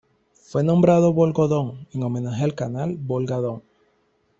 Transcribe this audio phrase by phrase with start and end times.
[0.47, 3.61] Fue nombrado Volgo-Don en homenaje al Canal Volga-Don.